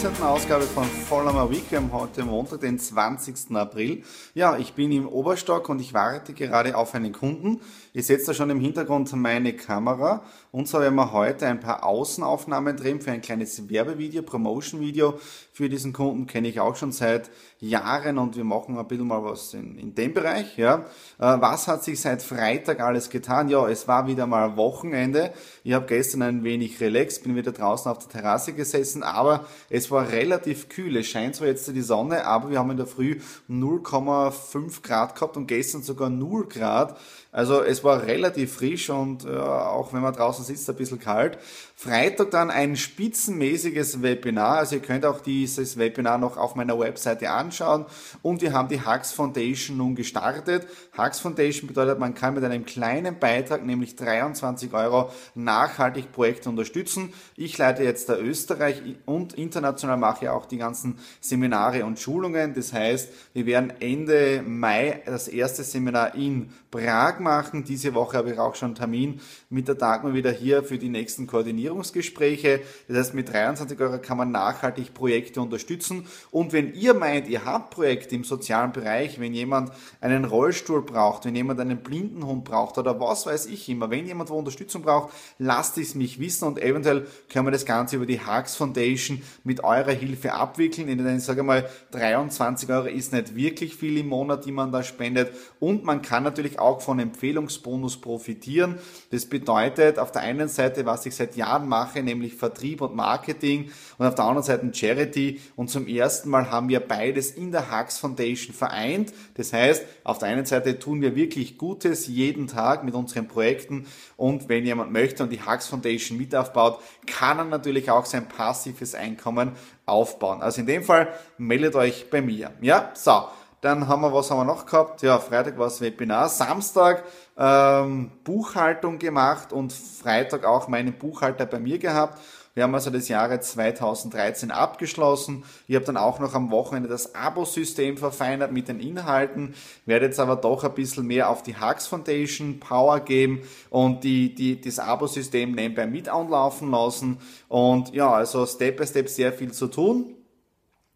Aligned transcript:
14. 0.00 0.22
Ausgabe 0.22 0.62
von 0.62 0.84
Follow 0.84 1.32
My 1.32 1.50
Week. 1.52 1.64
Wir 1.70 1.78
haben 1.78 1.92
heute 1.92 2.22
Montag, 2.22 2.60
den 2.60 2.78
20. 2.78 3.56
April. 3.56 4.04
Ja, 4.32 4.56
ich 4.56 4.74
bin 4.74 4.92
im 4.92 5.08
Oberstock 5.08 5.68
und 5.68 5.80
ich 5.80 5.92
warte 5.92 6.34
gerade 6.34 6.76
auf 6.76 6.94
einen 6.94 7.12
Kunden. 7.12 7.60
Ihr 7.94 8.04
seht 8.04 8.26
da 8.28 8.32
schon 8.32 8.48
im 8.50 8.60
Hintergrund 8.60 9.12
meine 9.16 9.54
Kamera. 9.54 10.22
Und 10.52 10.68
so 10.68 10.78
werden 10.78 10.94
wir 10.94 11.12
heute 11.12 11.46
ein 11.48 11.58
paar 11.58 11.84
Außenaufnahmen 11.84 12.76
drehen 12.76 13.00
für 13.00 13.10
ein 13.10 13.22
kleines 13.22 13.68
Werbevideo, 13.68 14.22
Promotion-Video 14.22 15.18
für 15.52 15.68
diesen 15.68 15.92
Kunden. 15.92 16.28
Kenne 16.28 16.46
ich 16.46 16.60
auch 16.60 16.76
schon 16.76 16.92
seit 16.92 17.28
Jahren 17.58 18.18
und 18.18 18.36
wir 18.36 18.44
machen 18.44 18.78
ein 18.78 18.86
bisschen 18.86 19.08
mal 19.08 19.24
was 19.24 19.52
in, 19.52 19.76
in 19.76 19.94
dem 19.96 20.14
Bereich. 20.14 20.56
Ja. 20.56 20.86
Äh, 21.18 21.40
was 21.40 21.66
hat 21.66 21.82
sich 21.82 22.00
seit 22.00 22.22
Freitag 22.22 22.80
alles 22.80 23.10
getan? 23.10 23.48
Ja, 23.48 23.68
es 23.68 23.88
war 23.88 24.06
wieder 24.06 24.28
mal 24.28 24.56
Wochenende. 24.56 25.32
Ich 25.64 25.72
habe 25.72 25.86
gestern 25.86 26.22
ein 26.22 26.44
wenig 26.44 26.80
relaxed, 26.80 27.24
bin 27.24 27.34
wieder 27.34 27.50
draußen 27.50 27.90
auf 27.90 27.98
der 27.98 28.08
Terrasse 28.08 28.52
gesessen, 28.52 29.02
aber 29.02 29.44
es 29.70 29.87
war 29.90 30.10
relativ 30.10 30.68
kühl. 30.68 30.96
Es 30.96 31.06
scheint 31.06 31.36
zwar 31.36 31.48
jetzt 31.48 31.68
die 31.68 31.80
Sonne, 31.80 32.24
aber 32.24 32.50
wir 32.50 32.58
haben 32.58 32.70
in 32.70 32.76
der 32.76 32.86
Früh 32.86 33.18
0,5 33.48 34.82
Grad 34.82 35.14
gehabt 35.14 35.36
und 35.36 35.46
gestern 35.46 35.82
sogar 35.82 36.10
0 36.10 36.48
Grad. 36.48 36.98
Also 37.38 37.62
es 37.62 37.84
war 37.84 38.02
relativ 38.02 38.54
frisch 38.54 38.90
und 38.90 39.24
äh, 39.24 39.28
auch 39.28 39.92
wenn 39.92 40.02
man 40.02 40.12
draußen 40.12 40.44
sitzt, 40.44 40.68
ein 40.68 40.74
bisschen 40.74 40.98
kalt. 40.98 41.38
Freitag 41.76 42.32
dann 42.32 42.50
ein 42.50 42.74
spitzenmäßiges 42.74 44.02
Webinar. 44.02 44.56
Also 44.56 44.74
ihr 44.74 44.82
könnt 44.82 45.06
auch 45.06 45.20
dieses 45.20 45.78
Webinar 45.78 46.18
noch 46.18 46.36
auf 46.36 46.56
meiner 46.56 46.76
Webseite 46.80 47.30
anschauen. 47.30 47.86
Und 48.22 48.42
wir 48.42 48.52
haben 48.52 48.68
die 48.68 48.84
Hux 48.84 49.12
Foundation 49.12 49.76
nun 49.76 49.94
gestartet. 49.94 50.66
Hux 50.98 51.20
Foundation 51.20 51.68
bedeutet, 51.68 52.00
man 52.00 52.14
kann 52.14 52.34
mit 52.34 52.42
einem 52.42 52.66
kleinen 52.66 53.20
Beitrag, 53.20 53.64
nämlich 53.64 53.94
23 53.94 54.74
Euro, 54.74 55.12
nachhaltig 55.36 56.10
Projekte 56.10 56.48
unterstützen. 56.48 57.12
Ich 57.36 57.56
leite 57.56 57.84
jetzt 57.84 58.08
der 58.08 58.20
Österreich 58.20 58.82
und 59.06 59.34
international 59.34 59.96
mache 59.96 60.24
ja 60.24 60.32
auch 60.32 60.46
die 60.46 60.58
ganzen 60.58 60.98
Seminare 61.20 61.84
und 61.84 62.00
Schulungen. 62.00 62.54
Das 62.54 62.72
heißt, 62.72 63.10
wir 63.32 63.46
werden 63.46 63.72
Ende 63.78 64.42
Mai 64.44 65.02
das 65.06 65.28
erste 65.28 65.62
Seminar 65.62 66.16
in 66.16 66.50
Prag 66.72 67.20
machen. 67.20 67.27
Diese 67.68 67.94
Woche 67.94 68.16
habe 68.16 68.32
ich 68.32 68.38
auch 68.38 68.54
schon 68.54 68.68
einen 68.68 68.74
Termin 68.74 69.20
mit 69.50 69.68
der 69.68 69.74
Dagmar 69.74 70.14
wieder 70.14 70.30
hier 70.30 70.62
für 70.62 70.78
die 70.78 70.88
nächsten 70.88 71.26
Koordinierungsgespräche. 71.26 72.60
Das 72.88 72.96
heißt, 72.96 73.14
mit 73.14 73.32
23 73.32 73.78
Euro 73.80 73.98
kann 73.98 74.16
man 74.16 74.30
nachhaltig 74.30 74.94
Projekte 74.94 75.40
unterstützen. 75.40 76.06
Und 76.30 76.52
wenn 76.52 76.74
ihr 76.74 76.94
meint, 76.94 77.28
ihr 77.28 77.44
habt 77.44 77.70
Projekte 77.70 78.14
im 78.14 78.24
sozialen 78.24 78.72
Bereich, 78.72 79.20
wenn 79.20 79.34
jemand 79.34 79.72
einen 80.00 80.24
Rollstuhl 80.24 80.82
braucht, 80.82 81.24
wenn 81.24 81.36
jemand 81.36 81.60
einen 81.60 81.78
Blindenhund 81.78 82.44
braucht 82.44 82.78
oder 82.78 82.98
was 82.98 83.26
weiß 83.26 83.46
ich 83.46 83.68
immer, 83.68 83.90
wenn 83.90 84.06
jemand 84.06 84.30
wo 84.30 84.34
Unterstützung 84.34 84.82
braucht, 84.82 85.12
lasst 85.38 85.78
es 85.78 85.94
mich 85.94 86.18
wissen 86.18 86.46
und 86.46 86.58
eventuell 86.60 87.06
können 87.30 87.46
wir 87.46 87.52
das 87.52 87.66
Ganze 87.66 87.96
über 87.96 88.06
die 88.06 88.20
Hux 88.20 88.56
Foundation 88.56 89.22
mit 89.44 89.62
eurer 89.64 89.92
Hilfe 89.92 90.32
abwickeln. 90.32 90.88
In 90.88 90.98
den, 90.98 91.20
sage 91.20 91.42
mal, 91.42 91.68
23 91.92 92.68
Euro 92.70 92.86
ist 92.86 93.12
nicht 93.12 93.34
wirklich 93.34 93.74
viel 93.74 93.98
im 93.98 94.08
Monat, 94.08 94.44
die 94.44 94.52
man 94.52 94.72
da 94.72 94.82
spendet. 94.82 95.32
Und 95.60 95.84
man 95.84 96.02
kann 96.02 96.22
natürlich 96.22 96.58
auch 96.58 96.80
von 96.80 96.98
Empfehlungsbonus 97.08 98.00
profitieren. 98.00 98.78
Das 99.10 99.26
bedeutet 99.26 99.98
auf 99.98 100.12
der 100.12 100.22
einen 100.22 100.48
Seite, 100.48 100.86
was 100.86 101.06
ich 101.06 101.16
seit 101.16 101.36
Jahren 101.36 101.68
mache, 101.68 102.02
nämlich 102.02 102.34
Vertrieb 102.34 102.80
und 102.80 102.94
Marketing 102.94 103.70
und 103.98 104.06
auf 104.06 104.14
der 104.14 104.24
anderen 104.24 104.44
Seite 104.44 104.70
Charity. 104.72 105.40
Und 105.56 105.70
zum 105.70 105.86
ersten 105.86 106.28
Mal 106.30 106.50
haben 106.50 106.68
wir 106.68 106.80
beides 106.80 107.30
in 107.30 107.50
der 107.52 107.70
Hux 107.70 107.98
Foundation 107.98 108.54
vereint. 108.54 109.12
Das 109.34 109.52
heißt, 109.52 109.84
auf 110.04 110.18
der 110.18 110.28
einen 110.28 110.46
Seite 110.46 110.78
tun 110.78 111.00
wir 111.00 111.16
wirklich 111.16 111.58
Gutes 111.58 112.06
jeden 112.06 112.46
Tag 112.46 112.84
mit 112.84 112.94
unseren 112.94 113.28
Projekten 113.28 113.86
und 114.16 114.48
wenn 114.48 114.64
jemand 114.64 114.92
möchte 114.92 115.22
und 115.22 115.30
die 115.30 115.44
Hux 115.44 115.66
Foundation 115.66 116.18
mit 116.18 116.34
aufbaut, 116.34 116.80
kann 117.06 117.38
er 117.38 117.44
natürlich 117.44 117.90
auch 117.90 118.04
sein 118.04 118.28
passives 118.28 118.94
Einkommen 118.94 119.52
aufbauen. 119.86 120.42
Also 120.42 120.60
in 120.60 120.66
dem 120.66 120.82
Fall 120.82 121.08
meldet 121.38 121.74
euch 121.74 122.10
bei 122.10 122.20
mir. 122.20 122.52
Ja, 122.60 122.92
so. 122.94 123.28
Dann 123.60 123.88
haben 123.88 124.02
wir, 124.02 124.12
was 124.12 124.30
haben 124.30 124.38
wir 124.38 124.44
noch 124.44 124.66
gehabt? 124.66 125.02
Ja, 125.02 125.18
Freitag 125.18 125.58
war 125.58 125.66
das 125.66 125.80
Webinar. 125.80 126.28
Samstag 126.28 127.02
ähm, 127.36 128.10
Buchhaltung 128.22 128.98
gemacht 128.98 129.52
und 129.52 129.72
Freitag 129.72 130.44
auch 130.44 130.68
meinen 130.68 130.92
Buchhalter 130.92 131.44
bei 131.44 131.58
mir 131.58 131.78
gehabt. 131.78 132.20
Wir 132.54 132.64
haben 132.64 132.74
also 132.74 132.90
das 132.90 133.08
Jahre 133.08 133.38
2013 133.38 134.50
abgeschlossen. 134.50 135.44
Ich 135.68 135.76
habe 135.76 135.84
dann 135.84 135.96
auch 135.96 136.18
noch 136.18 136.34
am 136.34 136.50
Wochenende 136.50 136.88
das 136.88 137.14
Abo-System 137.14 137.96
verfeinert 137.96 138.50
mit 138.50 138.66
den 138.66 138.80
Inhalten, 138.80 139.54
werde 139.86 140.06
jetzt 140.06 140.18
aber 140.18 140.34
doch 140.34 140.64
ein 140.64 140.74
bisschen 140.74 141.06
mehr 141.06 141.28
auf 141.28 141.44
die 141.44 141.60
Hux 141.60 141.86
Foundation 141.86 142.58
Power 142.58 142.98
geben 142.98 143.42
und 143.70 144.02
die, 144.02 144.34
die, 144.34 144.60
das 144.60 144.80
Abo-System 144.80 145.52
nebenbei 145.52 145.86
mit 145.86 146.08
anlaufen 146.08 146.72
lassen. 146.72 147.18
Und 147.46 147.94
ja, 147.94 148.10
also 148.10 148.44
Step 148.44 148.76
by 148.78 148.86
Step 148.86 149.08
sehr 149.08 149.32
viel 149.32 149.52
zu 149.52 149.68
tun. 149.68 150.16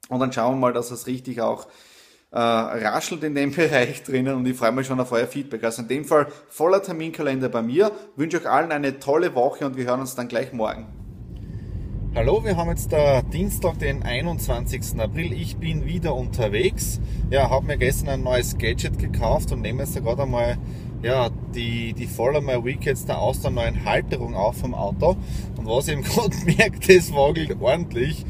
Und 0.08 0.18
dann 0.18 0.32
schauen 0.32 0.54
wir 0.54 0.60
mal, 0.60 0.72
dass 0.72 0.90
es 0.90 1.06
richtig 1.06 1.40
auch 1.40 1.68
äh, 2.32 2.38
raschelt 2.38 3.22
in 3.24 3.34
dem 3.34 3.52
Bereich 3.54 4.02
drinnen 4.02 4.34
und 4.34 4.46
ich 4.46 4.56
freue 4.56 4.72
mich 4.72 4.86
schon 4.86 4.98
auf 4.98 5.12
euer 5.12 5.26
Feedback. 5.26 5.62
Also 5.64 5.82
in 5.82 5.88
dem 5.88 6.04
Fall 6.04 6.26
voller 6.48 6.82
Terminkalender 6.82 7.48
bei 7.48 7.62
mir. 7.62 7.92
Wünsche 8.16 8.38
euch 8.38 8.48
allen 8.48 8.72
eine 8.72 8.98
tolle 8.98 9.34
Woche 9.34 9.66
und 9.66 9.76
wir 9.76 9.84
hören 9.84 10.00
uns 10.00 10.14
dann 10.14 10.28
gleich 10.28 10.52
morgen. 10.52 10.86
Hallo, 12.14 12.44
wir 12.44 12.58
haben 12.58 12.68
jetzt 12.68 12.92
der 12.92 13.22
Dienstag, 13.22 13.78
den 13.78 14.02
21. 14.02 15.00
April. 15.00 15.32
Ich 15.32 15.56
bin 15.56 15.86
wieder 15.86 16.14
unterwegs. 16.14 17.00
Ja, 17.30 17.48
habe 17.48 17.66
mir 17.66 17.78
gestern 17.78 18.08
ein 18.10 18.22
neues 18.22 18.58
Gadget 18.58 18.98
gekauft 18.98 19.50
und 19.50 19.62
nehme 19.62 19.82
jetzt 19.82 19.96
da 19.96 20.00
gerade 20.00 20.24
einmal 20.24 20.58
ja, 21.02 21.30
die, 21.54 21.94
die 21.94 22.06
Follow 22.06 22.40
My 22.40 22.62
Week 22.62 22.84
jetzt 22.84 23.08
da 23.08 23.14
aus 23.16 23.40
der 23.40 23.50
neuen 23.50 23.84
Halterung 23.84 24.34
auf 24.34 24.58
vom 24.58 24.74
Auto. 24.74 25.16
Und 25.56 25.66
was 25.66 25.88
ich 25.88 25.94
im 25.94 26.02
Grunde 26.02 26.36
merkt, 26.44 26.88
das 26.88 27.12
wagelt 27.12 27.56
ordentlich. 27.60 28.24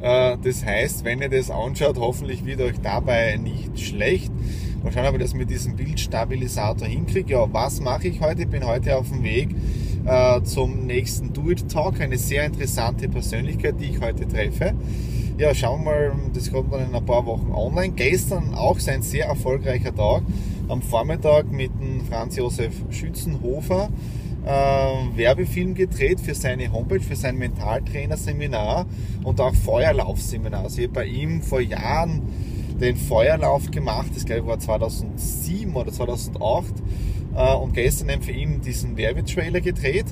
Äh, 0.00 0.36
das 0.42 0.64
heißt, 0.64 1.04
wenn 1.04 1.20
ihr 1.20 1.28
das 1.28 1.50
anschaut, 1.50 1.98
hoffentlich 1.98 2.44
wird 2.44 2.60
euch 2.60 2.80
dabei 2.82 3.36
nicht 3.36 3.78
schlecht. 3.78 4.32
Mal 4.82 4.92
schauen, 4.92 5.06
ob 5.06 5.14
ich 5.14 5.20
das 5.20 5.34
mit 5.34 5.50
diesem 5.50 5.76
Bildstabilisator 5.76 6.88
hinkriege. 6.88 7.34
Ja, 7.34 7.52
was 7.52 7.80
mache 7.80 8.08
ich 8.08 8.20
heute? 8.20 8.42
Ich 8.42 8.48
bin 8.48 8.64
heute 8.66 8.96
auf 8.96 9.08
dem 9.10 9.22
Weg 9.22 9.50
äh, 10.06 10.40
zum 10.42 10.86
nächsten 10.86 11.32
Do 11.32 11.50
It 11.50 11.70
Talk. 11.70 12.00
Eine 12.00 12.16
sehr 12.16 12.46
interessante 12.46 13.08
Persönlichkeit, 13.08 13.74
die 13.78 13.90
ich 13.90 14.00
heute 14.00 14.26
treffe. 14.26 14.74
Ja, 15.36 15.54
schauen 15.54 15.84
wir 15.84 15.90
mal, 15.90 16.12
das 16.32 16.50
kommt 16.50 16.72
dann 16.72 16.88
in 16.88 16.94
ein 16.94 17.04
paar 17.04 17.26
Wochen 17.26 17.52
online. 17.52 17.92
Gestern 17.94 18.54
auch 18.54 18.78
sein 18.78 19.02
sehr 19.02 19.26
erfolgreicher 19.26 19.94
Tag. 19.94 20.22
Am 20.68 20.82
Vormittag 20.82 21.50
mit 21.50 21.72
dem 21.80 22.00
Franz 22.02 22.36
Josef 22.36 22.72
Schützenhofer 22.90 23.90
äh, 24.44 25.16
Werbefilm 25.16 25.74
gedreht 25.74 26.20
für 26.20 26.34
seine 26.34 26.72
Homepage, 26.72 27.00
für 27.00 27.16
sein 27.16 27.36
Mentaltrainer-Seminar 27.36 28.86
und 29.24 29.40
auch 29.40 29.54
Feuerlaufseminar. 29.54 30.64
Also 30.64 30.78
ich 30.78 30.88
habe 30.88 30.94
bei 30.94 31.06
ihm 31.06 31.42
vor 31.42 31.60
Jahren 31.60 32.22
den 32.80 32.96
Feuerlauf 32.96 33.70
gemacht, 33.70 34.10
das 34.14 34.24
glaube 34.24 34.40
ich 34.42 34.46
war 34.46 34.58
2007 34.58 35.74
oder 35.74 35.92
2008 35.92 36.72
äh, 37.36 37.54
und 37.54 37.74
gestern 37.74 38.08
eben 38.08 38.22
für 38.22 38.32
ihn 38.32 38.60
diesen 38.60 38.96
Werbetrailer 38.96 39.60
gedreht. 39.60 40.06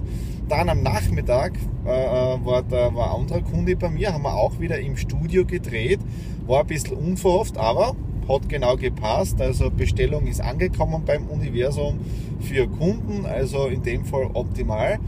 Dann 0.48 0.69
am 0.69 0.82
Nachmittag 0.82 1.54
äh, 1.86 1.88
äh 1.88 2.44
war, 2.44 2.62
da, 2.62 2.94
war 2.94 3.14
ein 3.14 3.22
anderer 3.22 3.42
Kunde 3.42 3.76
bei 3.76 3.88
mir, 3.88 4.12
haben 4.12 4.22
wir 4.22 4.34
auch 4.34 4.60
wieder 4.60 4.78
im 4.78 4.96
Studio 4.96 5.44
gedreht, 5.44 6.00
war 6.46 6.60
ein 6.60 6.66
bisschen 6.66 6.96
unverhofft, 6.96 7.56
aber 7.56 7.96
hat 8.28 8.48
genau 8.48 8.76
gepasst. 8.76 9.40
Also 9.40 9.70
Bestellung 9.70 10.26
ist 10.26 10.40
angekommen 10.40 11.02
beim 11.04 11.26
Universum 11.26 11.98
für 12.40 12.69
Kunden, 12.69 13.26
also 13.26 13.66
in 13.66 13.82
dem 13.82 14.04
Fall 14.04 14.30
optimal. 14.34 14.98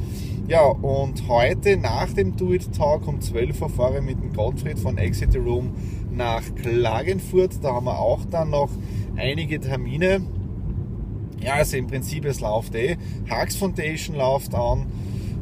Ja, 0.48 0.64
und 0.64 1.28
heute 1.28 1.76
nach 1.76 2.12
dem 2.12 2.36
Do 2.36 2.52
It 2.52 2.74
Talk 2.76 3.06
um 3.06 3.20
12 3.20 3.62
Uhr 3.62 3.68
fahre 3.68 3.98
ich 3.98 4.04
mit 4.04 4.20
dem 4.20 4.32
Gottfried 4.32 4.78
von 4.78 4.98
Exit 4.98 5.36
Room 5.36 5.70
nach 6.10 6.42
Klagenfurt. 6.56 7.62
Da 7.62 7.74
haben 7.74 7.86
wir 7.86 7.98
auch 7.98 8.24
dann 8.24 8.50
noch 8.50 8.70
einige 9.16 9.60
Termine 9.60 10.22
Ja, 11.40 11.54
also 11.54 11.76
im 11.76 11.86
Prinzip, 11.86 12.24
es 12.24 12.40
läuft 12.40 12.74
eh. 12.74 12.96
Hux 13.30 13.56
Foundation 13.56 14.16
läuft 14.16 14.54
an. 14.54 14.86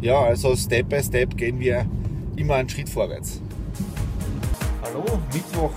Ja, 0.01 0.21
also 0.21 0.55
Step 0.55 0.91
by 0.91 1.03
Step 1.03 1.37
gehen 1.37 1.59
wir 1.59 1.87
immer 2.37 2.55
einen 2.55 2.69
Schritt 2.69 2.89
vorwärts. 2.89 3.41
Hallo, 4.83 5.05
Mittwoch, 5.33 5.73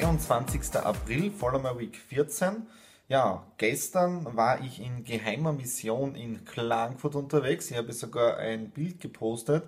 22. 0.00 0.74
April, 0.82 1.30
Follower 1.30 1.78
Week 1.78 1.96
14. 1.96 2.66
Ja, 3.06 3.44
gestern 3.58 4.36
war 4.36 4.60
ich 4.60 4.80
in 4.80 5.04
geheimer 5.04 5.52
Mission 5.52 6.16
in 6.16 6.44
Klagenfurt 6.44 7.14
unterwegs. 7.14 7.70
Ich 7.70 7.76
habe 7.76 7.92
sogar 7.92 8.38
ein 8.38 8.70
Bild 8.70 9.00
gepostet. 9.00 9.62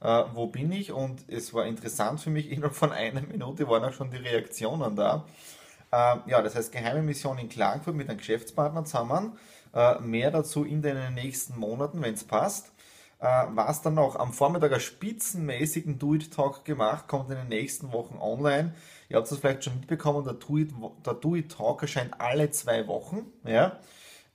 Äh, 0.00 0.24
wo 0.32 0.46
bin 0.46 0.72
ich? 0.72 0.92
Und 0.92 1.28
es 1.28 1.52
war 1.52 1.66
interessant 1.66 2.20
für 2.20 2.30
mich, 2.30 2.50
innerhalb 2.50 2.74
von 2.74 2.90
einer 2.90 3.20
Minute 3.20 3.68
waren 3.68 3.84
auch 3.84 3.92
schon 3.92 4.10
die 4.10 4.16
Reaktionen 4.16 4.96
da. 4.96 5.26
Äh, 5.92 6.16
ja, 6.26 6.40
das 6.40 6.54
heißt 6.54 6.72
geheime 6.72 7.02
Mission 7.02 7.36
in 7.36 7.50
Klagenfurt 7.50 7.96
mit 7.96 8.08
einem 8.08 8.16
Geschäftspartner 8.16 8.86
zusammen. 8.86 9.38
Äh, 9.74 10.00
mehr 10.00 10.30
dazu 10.30 10.64
in 10.64 10.80
den 10.80 11.12
nächsten 11.12 11.58
Monaten, 11.60 12.00
wenn 12.00 12.14
es 12.14 12.24
passt. 12.24 12.72
Äh, 13.18 13.24
war 13.24 13.70
es 13.70 13.80
dann 13.80 13.94
noch 13.94 14.16
am 14.16 14.32
Vormittag 14.32 14.72
einen 14.72 14.80
spitzenmäßigen 14.80 15.98
Do-It-Talk 15.98 16.64
gemacht, 16.64 17.08
kommt 17.08 17.30
in 17.30 17.36
den 17.36 17.48
nächsten 17.48 17.92
Wochen 17.92 18.18
online. 18.20 18.74
Ihr 19.08 19.16
habt 19.16 19.30
es 19.30 19.38
vielleicht 19.38 19.64
schon 19.64 19.74
mitbekommen, 19.74 20.24
der 20.24 21.14
Do-It-Talk 21.14 21.82
erscheint 21.82 22.20
alle 22.20 22.50
zwei 22.50 22.86
Wochen. 22.88 23.26
Ja? 23.44 23.78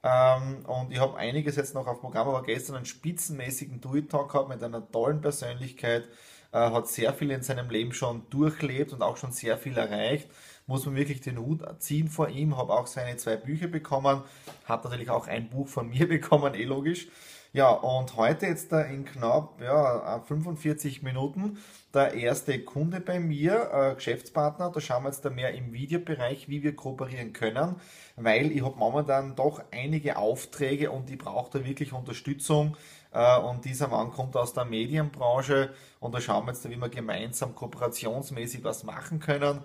Ähm, 0.04 0.66
und 0.66 0.92
ich 0.92 1.00
habe 1.00 1.18
einiges 1.18 1.58
jetzt 1.58 1.76
noch 1.76 1.86
auf 1.86 2.02
Programm, 2.02 2.28
aber 2.28 2.42
gestern 2.44 2.78
einen 2.78 2.86
spitzenmäßigen 2.86 3.82
Do-It-Talk 3.82 4.32
gehabt 4.32 4.50
mit 4.50 4.64
einer 4.64 4.90
tollen 4.92 5.22
Persönlichkeit, 5.22 6.08
äh, 6.52 6.58
hat 6.58 6.88
sehr 6.88 7.14
viel 7.14 7.30
in 7.30 7.44
seinem 7.44 7.70
Leben 7.70 7.94
schon 7.94 8.28
durchlebt 8.32 8.94
und 8.94 9.04
auch 9.04 9.18
schon 9.18 9.32
sehr 9.32 9.58
viel 9.58 9.78
erreicht 9.78 10.28
muss 10.72 10.86
man 10.86 10.96
wirklich 10.96 11.22
den 11.22 11.38
Hut 11.38 11.62
ziehen 11.80 12.08
vor 12.08 12.30
ihm. 12.30 12.58
Habe 12.58 12.74
auch 12.74 12.88
seine 12.88 13.18
zwei 13.18 13.36
Bücher 13.36 13.68
bekommen, 13.68 14.24
hat 14.66 14.84
natürlich 14.84 15.10
auch 15.10 15.28
ein 15.28 15.50
Buch 15.50 15.68
von 15.68 15.90
mir 15.92 16.08
bekommen, 16.08 16.56
eh 16.56 16.64
logisch. 16.64 17.08
Ja, 17.54 17.70
und 17.72 18.16
heute 18.16 18.46
jetzt 18.46 18.72
da 18.72 18.80
in 18.82 19.04
knapp 19.04 19.60
ja, 19.62 20.22
45 20.26 21.04
Minuten 21.04 21.58
der 21.94 22.14
erste 22.14 22.64
Kunde 22.64 23.02
bei 23.02 23.20
mir, 23.20 23.70
äh, 23.74 23.96
Geschäftspartner. 23.96 24.72
Da 24.72 24.80
schauen 24.80 25.04
wir 25.04 25.10
jetzt 25.10 25.26
da 25.26 25.30
mehr 25.30 25.54
im 25.54 25.74
Videobereich, 25.74 26.48
wie 26.48 26.64
wir 26.64 26.74
kooperieren 26.78 27.34
können, 27.34 27.76
weil 28.16 28.54
ich 28.54 28.64
habe 28.64 28.78
momentan 28.78 29.36
doch 29.36 29.62
einige 29.72 30.16
Aufträge 30.16 30.92
und 30.92 31.10
ich 31.10 31.18
brauche 31.18 31.60
da 31.60 31.66
wirklich 31.66 31.92
Unterstützung. 31.92 32.78
Äh, 33.12 33.38
und 33.40 33.66
dieser 33.66 33.90
Mann 33.90 34.12
kommt 34.12 34.38
aus 34.38 34.54
der 34.54 34.64
Medienbranche 34.64 35.74
und 36.00 36.16
da 36.16 36.22
schauen 36.22 36.46
wir 36.46 36.54
jetzt 36.54 36.64
da, 36.64 36.70
wie 36.70 36.78
wir 36.78 36.88
gemeinsam 36.88 37.54
kooperationsmäßig 37.54 38.64
was 38.64 38.86
machen 38.86 39.20
können. 39.20 39.60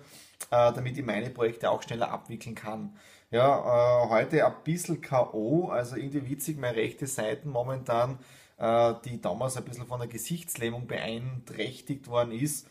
Äh, 0.50 0.72
damit 0.72 0.98
ich 0.98 1.04
meine 1.04 1.30
Projekte 1.30 1.70
auch 1.70 1.82
schneller 1.82 2.10
abwickeln 2.10 2.54
kann. 2.54 2.96
Ja, 3.30 4.04
äh, 4.04 4.08
heute 4.08 4.46
ein 4.46 4.54
bisschen 4.64 5.00
K.O., 5.00 5.68
also 5.68 5.96
irgendwie 5.96 6.28
witzig, 6.30 6.58
meine 6.58 6.76
rechte 6.76 7.06
Seite 7.06 7.48
momentan, 7.48 8.18
äh, 8.58 8.94
die 9.04 9.20
damals 9.20 9.56
ein 9.56 9.64
bisschen 9.64 9.86
von 9.86 9.98
der 9.98 10.08
Gesichtslähmung 10.08 10.86
beeinträchtigt 10.86 12.06
worden 12.06 12.30
ist, 12.32 12.68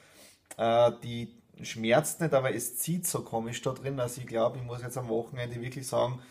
äh, 0.58 0.92
die 1.04 1.36
schmerzt 1.62 2.22
nicht, 2.22 2.34
aber 2.34 2.54
es 2.56 2.78
zieht 2.78 3.08
so 3.08 3.24
komisch 3.24 3.62
da 3.62 3.74
drin. 3.74 4.00
Also 4.00 4.22
ich 4.22 4.28
glaube, 4.28 4.58
ich 4.60 4.64
muss 4.64 4.82
jetzt 4.82 4.98
am 4.98 5.10
Wochenende 5.10 5.62
wirklich 5.62 5.88
sagen, 5.88 6.22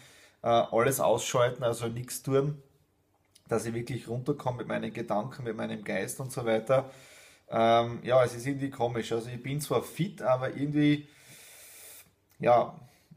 äh, 0.43 0.49
alles 0.49 1.01
ausschalten, 1.01 1.63
also 1.65 1.89
nichts 1.89 2.23
tun, 2.23 2.63
dass 3.49 3.67
ich 3.67 3.75
wirklich 3.75 4.09
runterkomme 4.09 4.59
mit 4.59 4.69
meinen 4.69 4.93
Gedanken, 4.93 5.45
mit 5.45 5.57
meinem 5.57 5.85
Geist 5.85 6.21
und 6.21 6.33
so 6.33 6.45
weiter. 6.47 6.91
Ähm, 7.51 8.01
ja, 8.05 8.25
es 8.25 8.35
ist 8.35 8.47
irgendwie 8.47 8.71
komisch. 8.71 9.13
Also 9.13 9.31
ich 9.31 9.43
bin 9.43 9.61
zwar 9.61 9.83
fit, 9.83 10.23
aber 10.23 10.55
irgendwie 10.57 11.09
ja, 12.39 12.75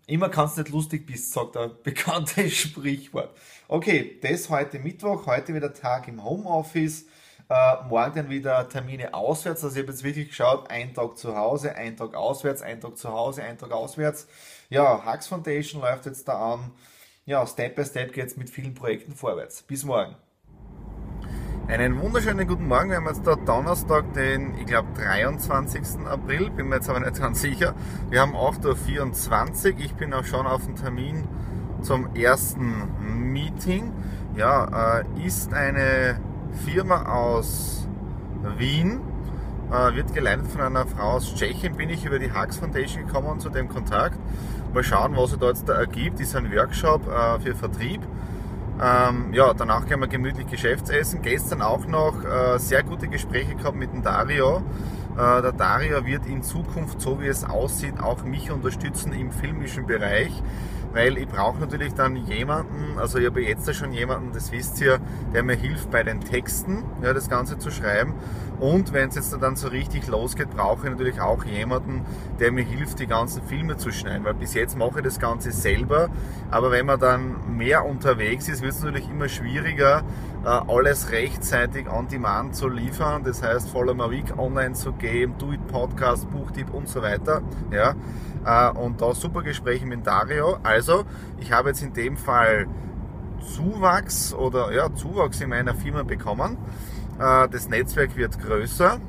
immer 0.08 0.30
kannst 0.30 0.58
nicht 0.58 0.70
lustig 0.70 1.06
bist, 1.06 1.32
sagt 1.32 1.56
ein 1.56 1.72
bekanntes 1.84 2.54
Sprichwort. 2.54 3.36
Okay, 3.68 4.20
das 4.22 4.50
heute 4.50 4.80
Mittwoch, 4.80 5.28
heute 5.28 5.54
wieder 5.54 5.74
Tag 5.74 6.08
im 6.08 6.24
Homeoffice. 6.24 7.06
Äh, 7.50 7.84
morgen 7.88 8.16
dann 8.16 8.30
wieder 8.30 8.68
Termine 8.68 9.14
auswärts. 9.14 9.64
Also 9.64 9.76
ich 9.76 9.84
habe 9.84 9.92
jetzt 9.92 10.04
wirklich 10.04 10.30
geschaut, 10.30 10.70
ein 10.70 10.94
Tag 10.94 11.18
zu 11.18 11.36
Hause, 11.36 11.76
ein 11.76 11.96
Tag 11.96 12.14
auswärts, 12.14 12.62
ein 12.62 12.82
Tag 12.82 12.98
zu 12.98 13.10
Hause, 13.10 13.44
ein 13.44 13.58
Tag 13.58 13.72
auswärts. 13.72 14.28
Ja, 14.70 15.06
Hux 15.06 15.28
Foundation 15.28 15.82
läuft 15.82 16.06
jetzt 16.06 16.28
da 16.28 16.54
an. 16.54 16.72
Ja, 17.26 17.46
Step 17.46 17.76
by 17.76 17.86
Step 17.86 18.14
geht 18.14 18.28
es 18.28 18.38
mit 18.38 18.50
vielen 18.50 18.74
Projekten 18.74 19.14
vorwärts. 19.14 19.62
Bis 19.64 19.86
morgen. 19.86 20.16
Einen 21.68 22.00
wunderschönen 22.00 22.48
guten 22.48 22.66
Morgen. 22.70 22.92
Wir 22.92 22.96
haben 22.96 23.08
jetzt 23.08 23.28
da 23.28 23.36
Donnerstag, 23.36 24.14
den, 24.14 24.58
ich 24.58 24.68
glaube, 24.68 24.88
23. 24.96 26.08
April, 26.10 26.50
bin 26.50 26.70
mir 26.70 26.76
jetzt 26.76 26.90
aber 26.90 27.02
nicht 27.02 27.20
ganz 27.20 27.42
sicher. 27.42 27.76
Wir 28.10 28.22
haben 28.22 28.36
8.24 28.36 29.74
Uhr. 29.74 29.80
Ich 29.80 29.94
bin 29.96 30.14
auch 30.14 30.24
schon 30.24 30.48
auf 30.48 30.64
dem 30.64 30.78
Termin 30.78 31.28
zum 31.82 32.16
ersten 32.16 33.34
Meeting. 33.34 33.92
Ja, 34.38 35.02
äh, 35.02 35.26
ist 35.26 35.54
eine 35.54 36.22
Firma 36.64 37.04
aus 37.04 37.86
Wien, 38.58 39.02
äh, 39.70 39.94
wird 39.94 40.14
geleitet 40.14 40.48
von 40.48 40.62
einer 40.62 40.88
Frau 40.88 41.16
aus 41.16 41.36
Tschechien. 41.36 41.76
Bin 41.76 41.90
ich 41.90 42.06
über 42.06 42.18
die 42.18 42.32
Hux 42.32 42.56
Foundation 42.56 43.06
gekommen 43.06 43.42
zu 43.42 43.50
dem 43.50 43.68
Kontakt. 43.68 44.18
Mal 44.74 44.86
schauen, 44.86 45.18
was 45.18 45.32
sich 45.32 45.40
da 45.40 45.48
jetzt 45.48 45.68
da 45.68 45.74
ergibt. 45.74 46.22
Ist 46.22 46.34
ein 46.34 46.50
Workshop 46.50 47.06
äh, 47.10 47.42
für 47.42 47.56
Vertrieb. 47.56 48.04
Ähm, 48.80 49.34
ja, 49.34 49.54
danach 49.54 49.88
gehen 49.88 50.00
wir 50.00 50.08
gemütlich 50.08 50.48
Geschäftsessen. 50.48 51.22
Gestern 51.22 51.62
auch 51.62 51.88
noch 51.88 52.24
äh, 52.24 52.60
sehr 52.60 52.84
gute 52.84 53.08
Gespräche 53.08 53.56
gehabt 53.56 53.76
mit 53.76 53.92
dem 53.92 54.04
Dario. 54.04 54.62
Äh, 55.18 55.42
der 55.42 55.52
Dario 55.52 56.06
wird 56.06 56.28
in 56.28 56.44
Zukunft, 56.44 57.02
so 57.02 57.20
wie 57.20 57.28
es 57.28 57.44
aussieht, 57.44 58.00
auch 58.00 58.24
mich 58.24 58.52
unterstützen 58.52 59.14
im 59.14 59.32
filmischen 59.32 59.88
Bereich 59.88 60.32
weil 60.94 61.18
ich 61.18 61.28
brauche 61.28 61.60
natürlich 61.60 61.94
dann 61.94 62.16
jemanden, 62.16 62.98
also 62.98 63.20
ich 63.20 63.26
habe 63.26 63.42
jetzt 63.42 63.74
schon 63.76 63.92
jemanden, 63.92 64.32
das 64.34 64.52
wisst 64.52 64.82
ihr, 64.82 65.00
der 65.34 65.44
mir 65.44 65.56
hilft 65.56 65.92
bei 65.92 66.04
den 66.04 66.22
Texten, 66.22 66.84
ja, 67.04 67.14
das 67.14 67.30
Ganze 67.30 67.58
zu 67.58 67.72
schreiben. 67.72 68.14
Und 68.60 68.92
wenn 68.92 69.10
es 69.10 69.16
jetzt 69.16 69.38
dann 69.40 69.56
so 69.56 69.68
richtig 69.68 70.08
losgeht, 70.08 70.50
brauche 70.50 70.86
ich 70.86 70.92
natürlich 70.92 71.22
auch 71.22 71.44
jemanden, 71.44 72.06
der 72.40 72.52
mir 72.52 72.64
hilft, 72.64 73.00
die 73.00 73.06
ganzen 73.06 73.44
Filme 73.44 73.78
zu 73.78 73.92
schneiden, 73.92 74.24
weil 74.24 74.34
bis 74.34 74.56
jetzt 74.56 74.78
mache 74.78 75.00
ich 75.00 75.06
das 75.06 75.20
Ganze 75.20 75.52
selber, 75.52 76.10
aber 76.50 76.72
wenn 76.72 76.88
man 76.88 77.00
dann 77.00 77.56
mehr 77.56 77.86
unterwegs 77.86 78.50
ist, 78.50 78.64
wird 78.64 78.72
es 78.74 78.82
natürlich 78.82 79.10
immer 79.10 79.30
schwieriger, 79.30 80.04
alles 80.50 81.12
rechtzeitig 81.12 81.90
on 81.90 82.08
demand 82.08 82.56
zu 82.56 82.70
liefern, 82.70 83.24
das 83.24 83.44
heißt 83.44 83.70
Follow 83.70 83.94
My 83.94 84.10
Week 84.10 84.38
online 84.38 84.74
zu 84.74 84.94
geben, 84.94 85.36
Do 85.38 85.52
It 85.52 85.68
Podcast, 85.68 86.30
Buchtipp 86.30 86.74
und 86.74 86.88
so 86.88 87.02
weiter. 87.02 87.42
Ja. 87.72 87.96
Äh, 88.46 88.78
und 88.78 89.02
da 89.02 89.14
super 89.14 89.42
Gespräche 89.44 89.86
mit 89.86 90.08
Dario. 90.08 90.58
Also, 90.64 91.04
ich 91.40 91.52
habe 91.52 91.70
jetzt 91.70 91.82
in 91.84 91.94
dem 91.94 92.16
Fall 92.16 92.68
Zuwachs 93.56 94.34
oder 94.34 94.72
ja, 94.74 94.94
Zuwachs 94.94 95.42
in 95.42 95.50
meiner 95.50 95.76
Firma 95.76 96.04
bekommen. 96.04 96.58
Äh, 97.20 97.50
das 97.50 97.68
Netzwerk 97.68 98.16
wird 98.16 98.40
größer. 98.40 99.00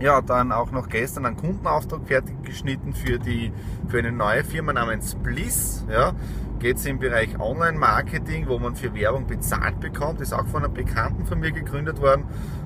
Ja, 0.00 0.20
dann 0.20 0.52
auch 0.52 0.70
noch 0.70 0.88
gestern 0.88 1.26
einen 1.26 1.36
Kundenauftrag 1.36 2.06
fertig 2.06 2.40
geschnitten 2.44 2.92
für, 2.92 3.18
die, 3.18 3.52
für 3.88 3.98
eine 3.98 4.12
neue 4.12 4.44
Firma 4.44 4.72
namens 4.72 5.16
Bliss. 5.16 5.84
Ja, 5.90 6.12
geht 6.60 6.76
es 6.76 6.86
im 6.86 7.00
Bereich 7.00 7.40
Online-Marketing, 7.40 8.46
wo 8.46 8.60
man 8.60 8.76
für 8.76 8.94
Werbung 8.94 9.26
bezahlt 9.26 9.80
bekommt. 9.80 10.20
Ist 10.20 10.32
auch 10.32 10.46
von 10.46 10.64
einem 10.64 10.72
Bekannten 10.72 11.26
von 11.26 11.40
mir 11.40 11.50
gegründet 11.50 12.00
worden. 12.00 12.24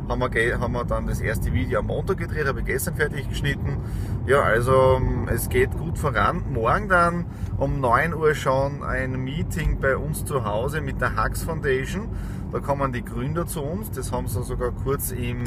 Haben 0.08 0.20
wir, 0.20 0.60
haben 0.60 0.72
wir 0.72 0.84
dann 0.84 1.06
das 1.06 1.20
erste 1.20 1.54
Video 1.54 1.78
am 1.78 1.86
Montag 1.86 2.18
gedreht, 2.18 2.46
habe 2.46 2.60
ich 2.60 2.66
gestern 2.66 2.96
fertig 2.96 3.26
geschnitten. 3.26 3.78
Ja, 4.26 4.42
also 4.42 5.00
es 5.32 5.48
geht 5.48 5.70
gut 5.78 5.98
voran. 5.98 6.42
Morgen 6.52 6.90
dann 6.90 7.24
um 7.56 7.80
9 7.80 8.12
Uhr 8.12 8.34
schon 8.34 8.82
ein 8.82 9.24
Meeting 9.24 9.80
bei 9.80 9.96
uns 9.96 10.26
zu 10.26 10.44
Hause 10.44 10.82
mit 10.82 11.00
der 11.00 11.16
Hux 11.16 11.44
Foundation. 11.44 12.08
Da 12.52 12.60
kommen 12.60 12.92
die 12.92 13.02
Gründer 13.02 13.46
zu 13.46 13.62
uns. 13.62 13.90
Das 13.90 14.12
haben 14.12 14.28
sie 14.28 14.42
sogar 14.42 14.72
kurz 14.72 15.10
im, 15.10 15.44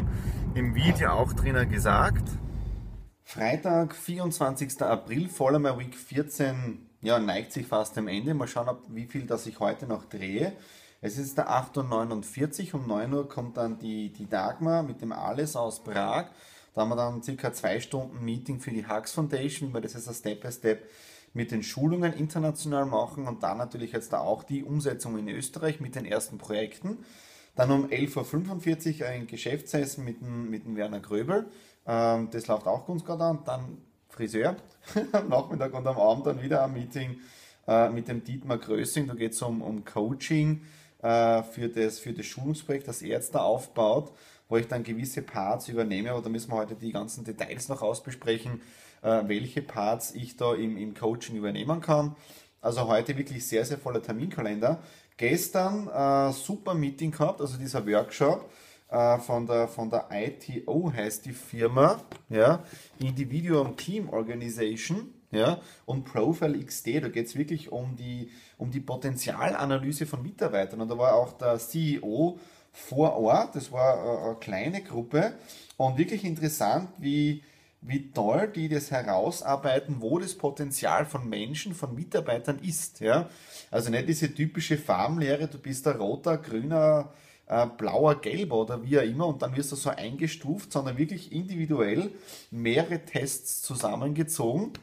im 0.55 0.73
Video 0.73 1.11
auch 1.11 1.33
drinnen 1.33 1.69
gesagt. 1.69 2.27
Freitag, 3.23 3.95
24. 3.95 4.81
April, 4.81 5.29
Follower 5.29 5.77
Week 5.77 5.95
14 5.95 6.79
ja, 7.01 7.19
neigt 7.19 7.53
sich 7.53 7.67
fast 7.67 7.95
dem 7.95 8.07
Ende. 8.07 8.33
Mal 8.33 8.47
schauen, 8.47 8.75
wie 8.89 9.05
viel 9.05 9.27
das 9.27 9.45
ich 9.45 9.59
heute 9.59 9.85
noch 9.85 10.05
drehe. 10.05 10.53
Es 10.99 11.19
ist 11.19 11.37
der 11.37 11.47
8.49 11.47 12.73
Uhr, 12.73 12.79
um 12.79 12.87
9 12.87 13.13
Uhr 13.13 13.29
kommt 13.29 13.57
dann 13.57 13.77
die, 13.77 14.11
die 14.11 14.27
Dagmar 14.27 14.81
mit 14.81 15.01
dem 15.01 15.11
Alles 15.11 15.55
aus 15.55 15.83
Prag. 15.83 16.25
Da 16.73 16.81
haben 16.81 16.89
wir 16.89 16.95
dann 16.95 17.21
circa 17.21 17.53
zwei 17.53 17.79
Stunden 17.79 18.25
Meeting 18.25 18.59
für 18.59 18.71
die 18.71 18.87
Hux 18.87 19.11
Foundation, 19.11 19.71
weil 19.73 19.81
das 19.81 19.93
jetzt 19.93 20.07
ein 20.07 20.15
Step 20.15 20.41
by 20.41 20.51
Step 20.51 20.89
mit 21.35 21.51
den 21.51 21.63
Schulungen 21.63 22.13
international 22.13 22.85
machen 22.85 23.27
und 23.27 23.43
dann 23.43 23.57
natürlich 23.57 23.91
jetzt 23.91 24.13
da 24.13 24.19
auch 24.19 24.43
die 24.43 24.63
Umsetzung 24.63 25.17
in 25.19 25.27
Österreich 25.27 25.81
mit 25.81 25.95
den 25.95 26.05
ersten 26.05 26.37
Projekten. 26.37 26.99
Dann 27.55 27.71
um 27.71 27.87
11.45 27.87 29.01
Uhr 29.01 29.07
ein 29.07 29.27
Geschäftsessen 29.27 30.05
mit 30.05 30.21
dem, 30.21 30.49
mit 30.49 30.65
dem 30.65 30.77
Werner 30.77 31.01
Gröbel. 31.01 31.47
Ähm, 31.85 32.29
das 32.31 32.47
läuft 32.47 32.67
auch 32.67 32.87
ganz 32.87 33.03
gut 33.03 33.19
an. 33.19 33.39
Dann 33.45 33.77
Friseur 34.07 34.55
am 35.11 35.27
Nachmittag 35.27 35.73
und 35.73 35.85
am 35.85 35.97
Abend 35.97 36.25
dann 36.25 36.41
wieder 36.41 36.63
ein 36.63 36.73
Meeting 36.73 37.17
äh, 37.67 37.89
mit 37.89 38.07
dem 38.07 38.23
Dietmar 38.23 38.57
Größing. 38.57 39.07
Da 39.07 39.13
geht 39.13 39.33
es 39.33 39.41
um, 39.41 39.61
um 39.61 39.83
Coaching 39.83 40.61
äh, 41.01 41.43
für, 41.43 41.67
das, 41.67 41.99
für 41.99 42.13
das 42.13 42.25
Schulungsprojekt, 42.25 42.87
das 42.87 43.01
er 43.01 43.09
jetzt 43.09 43.35
da 43.35 43.39
aufbaut, 43.39 44.13
wo 44.47 44.55
ich 44.55 44.69
dann 44.69 44.83
gewisse 44.83 45.21
Parts 45.21 45.67
übernehme. 45.67 46.11
Aber 46.11 46.21
da 46.21 46.29
müssen 46.29 46.49
wir 46.49 46.55
heute 46.55 46.75
die 46.75 46.93
ganzen 46.93 47.25
Details 47.25 47.67
noch 47.67 47.81
ausbesprechen, 47.81 48.61
welche 49.27 49.61
Parts 49.61 50.13
ich 50.15 50.37
da 50.37 50.53
im, 50.53 50.77
im 50.77 50.93
Coaching 50.93 51.35
übernehmen 51.35 51.81
kann. 51.81 52.15
Also 52.61 52.87
heute 52.87 53.17
wirklich 53.17 53.47
sehr, 53.47 53.63
sehr 53.63 53.77
voller 53.77 54.01
Terminkalender. 54.01 54.81
Gestern 55.17 55.87
äh, 55.87 56.33
super 56.33 56.73
Meeting 56.73 57.11
gehabt, 57.11 57.39
also 57.39 57.57
dieser 57.57 57.85
Workshop 57.85 58.49
äh, 58.89 59.17
von, 59.19 59.45
der, 59.45 59.67
von 59.67 59.89
der 59.89 60.07
ITO 60.11 60.91
heißt 60.91 61.25
die 61.25 61.31
Firma, 61.31 62.01
ja, 62.29 62.63
Individual 62.99 63.75
Team 63.75 64.09
Organization 64.09 65.13
ja, 65.31 65.59
und 65.85 66.05
Profile 66.05 66.57
XD. 66.63 67.03
Da 67.03 67.09
geht 67.09 67.27
es 67.27 67.35
wirklich 67.35 67.71
um 67.71 67.95
die, 67.95 68.31
um 68.57 68.71
die 68.71 68.79
Potenzialanalyse 68.79 70.05
von 70.05 70.23
Mitarbeitern. 70.23 70.81
Und 70.81 70.89
da 70.89 70.97
war 70.97 71.15
auch 71.15 71.33
der 71.33 71.57
CEO 71.59 72.39
vor 72.71 73.15
Ort, 73.17 73.55
das 73.55 73.71
war 73.71 74.01
eine, 74.01 74.19
eine 74.25 74.35
kleine 74.35 74.81
Gruppe 74.81 75.33
und 75.77 75.97
wirklich 75.97 76.25
interessant, 76.25 76.89
wie, 76.97 77.41
wie 77.87 78.11
toll 78.11 78.51
die 78.53 78.67
das 78.67 78.91
herausarbeiten, 78.91 79.97
wo 79.99 80.19
das 80.19 80.33
Potenzial 80.35 81.05
von 81.05 81.29
Menschen, 81.29 81.75
von 81.75 81.93
Mitarbeitern 81.93 82.59
ist. 82.59 82.99
Ja? 82.99 83.29
Also 83.69 83.91
nicht 83.91 84.09
diese 84.09 84.33
typische 84.33 84.77
Farmlehre, 84.77 85.47
du 85.47 85.57
bist 85.57 85.87
ein 85.87 85.97
roter, 85.97 86.37
grüner, 86.37 87.13
äh, 87.47 87.67
blauer, 87.77 88.21
gelber 88.21 88.57
oder 88.57 88.83
wie 88.83 88.97
auch 88.97 89.03
immer 89.03 89.27
und 89.27 89.41
dann 89.41 89.55
wirst 89.55 89.71
du 89.71 89.75
so 89.75 89.91
eingestuft, 89.91 90.71
sondern 90.71 90.97
wirklich 90.97 91.31
individuell 91.31 92.11
mehrere 92.49 93.05
Tests 93.05 93.61
zusammengezogen. 93.61 94.73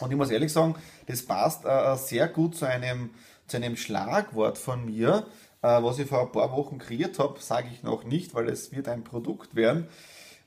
Und 0.00 0.10
ich 0.10 0.16
muss 0.16 0.30
ehrlich 0.30 0.52
sagen, 0.52 0.74
das 1.06 1.22
passt 1.22 1.64
äh, 1.64 1.96
sehr 1.96 2.28
gut 2.28 2.54
zu 2.54 2.66
einem, 2.66 3.10
zu 3.46 3.56
einem 3.56 3.76
Schlagwort 3.76 4.58
von 4.58 4.84
mir, 4.84 5.26
äh, 5.62 5.82
was 5.82 5.98
ich 5.98 6.08
vor 6.08 6.22
ein 6.22 6.32
paar 6.32 6.52
Wochen 6.52 6.78
kreiert 6.78 7.18
habe, 7.18 7.40
sage 7.40 7.68
ich 7.72 7.82
noch 7.82 8.04
nicht, 8.04 8.34
weil 8.34 8.48
es 8.48 8.72
wird 8.72 8.88
ein 8.88 9.04
Produkt 9.04 9.54
werden, 9.54 9.88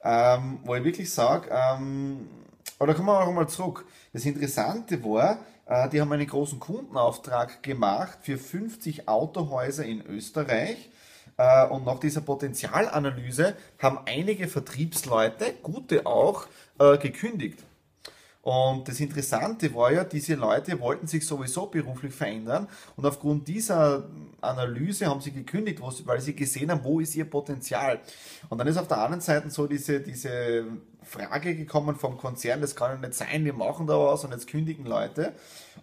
ähm, 0.03 0.59
wo 0.63 0.75
ich 0.75 0.83
wirklich 0.83 1.11
sage, 1.13 1.49
ähm, 1.51 2.27
oder 2.79 2.93
kommen 2.93 3.07
wir 3.07 3.19
auch 3.21 3.31
mal 3.31 3.47
zurück. 3.47 3.85
Das 4.11 4.25
Interessante 4.25 5.03
war, 5.03 5.39
äh, 5.65 5.89
die 5.89 6.01
haben 6.01 6.11
einen 6.11 6.27
großen 6.27 6.59
Kundenauftrag 6.59 7.63
gemacht 7.63 8.19
für 8.21 8.37
50 8.37 9.07
Autohäuser 9.07 9.85
in 9.85 10.05
Österreich. 10.05 10.89
Äh, 11.37 11.67
und 11.67 11.85
nach 11.85 11.99
dieser 11.99 12.21
Potenzialanalyse 12.21 13.55
haben 13.81 13.99
einige 14.05 14.47
Vertriebsleute, 14.47 15.53
gute 15.63 16.05
auch, 16.05 16.47
äh, 16.79 16.97
gekündigt. 16.97 17.59
Und 18.41 18.89
das 18.89 18.99
Interessante 18.99 19.73
war 19.73 19.93
ja, 19.93 20.03
diese 20.03 20.35
Leute 20.35 20.79
wollten 20.81 21.07
sich 21.07 21.25
sowieso 21.25 21.67
beruflich 21.67 22.13
verändern 22.13 22.67
und 22.97 23.05
aufgrund 23.05 23.47
dieser 23.47 24.03
Analyse 24.43 25.07
haben 25.07 25.21
sie 25.21 25.31
gekündigt, 25.31 25.79
weil 26.05 26.21
sie 26.21 26.35
gesehen 26.35 26.71
haben, 26.71 26.83
wo 26.83 26.99
ist 26.99 27.15
ihr 27.15 27.25
Potenzial. 27.25 27.99
Und 28.49 28.57
dann 28.57 28.67
ist 28.67 28.77
auf 28.77 28.87
der 28.87 28.99
anderen 28.99 29.21
Seite 29.21 29.49
so 29.49 29.67
diese, 29.67 29.99
diese 29.99 30.65
Frage 31.03 31.55
gekommen 31.55 31.95
vom 31.95 32.17
Konzern, 32.17 32.61
das 32.61 32.75
kann 32.75 32.91
ja 32.91 33.07
nicht 33.07 33.13
sein, 33.13 33.45
wir 33.45 33.53
machen 33.53 33.87
da 33.87 33.97
was 33.97 34.23
und 34.23 34.31
jetzt 34.31 34.47
kündigen 34.47 34.85
Leute. 34.85 35.33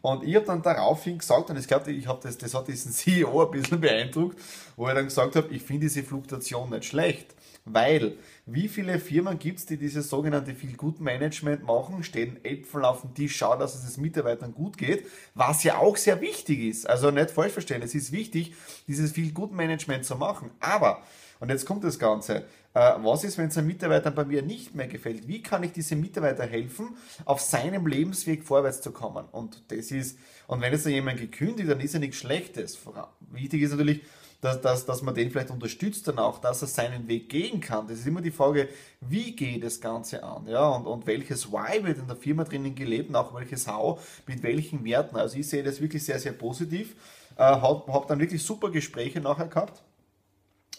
Und 0.02 0.24
ich 0.24 0.34
habe 0.34 0.46
dann 0.46 0.62
daraufhin 0.62 1.18
gesagt, 1.18 1.50
und 1.50 1.58
ich 1.58 1.66
glaube, 1.66 1.90
ich 1.92 2.06
das, 2.22 2.38
das 2.38 2.54
hat 2.54 2.68
diesen 2.68 2.92
CEO 2.92 3.44
ein 3.44 3.50
bisschen 3.50 3.80
beeindruckt, 3.80 4.38
wo 4.76 4.86
er 4.86 4.94
dann 4.94 5.04
gesagt 5.04 5.36
hat, 5.36 5.50
ich 5.50 5.62
finde 5.62 5.86
diese 5.86 6.02
Fluktuation 6.02 6.70
nicht 6.70 6.84
schlecht. 6.84 7.34
Weil, 7.66 8.16
wie 8.46 8.68
viele 8.68 8.98
Firmen 8.98 9.38
gibt 9.38 9.58
es, 9.58 9.66
die 9.66 9.76
dieses 9.76 10.08
sogenannte 10.08 10.54
Feel-Good-Management 10.54 11.62
machen, 11.62 12.02
stehen 12.02 12.42
Äpfel 12.42 12.84
auf 12.84 13.02
dem 13.02 13.14
Tisch, 13.14 13.36
schauen, 13.36 13.58
dass 13.58 13.74
es 13.74 13.94
den 13.94 14.02
Mitarbeitern 14.02 14.54
gut 14.54 14.78
geht, 14.78 15.06
was 15.34 15.62
ja 15.62 15.76
auch 15.76 15.96
sehr 15.96 16.20
wichtig 16.22 16.60
ist. 16.60 16.88
Also 16.88 17.10
nicht 17.10 17.30
falsch 17.30 17.52
verstehen, 17.52 17.82
es 17.82 17.94
ist 17.94 18.12
wichtig, 18.12 18.49
dieses 18.86 19.12
Feel-Good-Management 19.12 20.04
zu 20.04 20.16
machen. 20.16 20.50
Aber, 20.60 21.02
und 21.40 21.50
jetzt 21.50 21.66
kommt 21.66 21.84
das 21.84 21.98
Ganze, 21.98 22.44
äh, 22.72 22.92
was 23.02 23.24
ist, 23.24 23.38
wenn 23.38 23.48
es 23.48 23.58
einem 23.58 23.66
Mitarbeiter 23.66 24.10
bei 24.10 24.24
mir 24.24 24.42
nicht 24.42 24.74
mehr 24.74 24.86
gefällt? 24.86 25.26
Wie 25.26 25.42
kann 25.42 25.62
ich 25.62 25.72
diesem 25.72 26.00
Mitarbeiter 26.00 26.44
helfen, 26.44 26.96
auf 27.24 27.40
seinem 27.40 27.86
Lebensweg 27.86 28.44
vorwärts 28.44 28.80
zu 28.80 28.92
kommen? 28.92 29.24
Und 29.32 29.62
das 29.68 29.90
ist, 29.90 30.18
und 30.46 30.60
wenn 30.60 30.72
jetzt 30.72 30.86
jemand 30.86 31.18
gekündigt, 31.18 31.68
dann 31.68 31.80
ist 31.80 31.94
ja 31.94 32.00
nichts 32.00 32.18
Schlechtes. 32.18 32.78
Wichtig 33.32 33.62
ist 33.62 33.72
natürlich, 33.72 34.02
dass, 34.40 34.60
dass, 34.60 34.86
dass 34.86 35.02
man 35.02 35.14
den 35.14 35.30
vielleicht 35.30 35.50
unterstützt 35.50 36.08
dann 36.08 36.18
auch, 36.18 36.38
dass 36.38 36.62
er 36.62 36.68
seinen 36.68 37.08
Weg 37.08 37.28
gehen 37.28 37.60
kann. 37.60 37.86
Das 37.88 37.98
ist 37.98 38.06
immer 38.06 38.22
die 38.22 38.30
Frage, 38.30 38.68
wie 39.00 39.32
geht 39.36 39.62
das 39.62 39.80
Ganze 39.80 40.22
an, 40.22 40.46
ja, 40.46 40.66
und, 40.68 40.86
und 40.86 41.06
welches 41.06 41.52
Why 41.52 41.84
wird 41.84 41.98
in 41.98 42.06
der 42.06 42.16
Firma 42.16 42.44
drinnen 42.44 42.74
gelebt 42.74 43.10
und 43.10 43.16
auch 43.16 43.34
welches 43.34 43.66
How, 43.66 44.00
mit 44.26 44.42
welchen 44.42 44.84
Werten. 44.84 45.16
Also 45.16 45.38
ich 45.38 45.48
sehe 45.48 45.62
das 45.62 45.80
wirklich 45.80 46.04
sehr, 46.04 46.18
sehr 46.18 46.32
positiv. 46.32 46.96
Äh, 47.40 47.42
habe 47.42 47.90
hab 47.90 48.06
dann 48.06 48.20
wirklich 48.20 48.44
super 48.44 48.70
Gespräche 48.70 49.18
nachher 49.18 49.46
gehabt 49.46 49.82